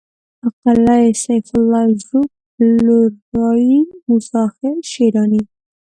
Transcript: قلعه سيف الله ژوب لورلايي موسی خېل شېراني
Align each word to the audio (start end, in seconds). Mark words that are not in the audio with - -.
قلعه 0.63 1.07
سيف 1.23 1.45
الله 1.57 1.85
ژوب 2.03 2.29
لورلايي 2.85 3.79
موسی 4.07 4.43
خېل 4.55 4.79
شېراني 4.91 5.41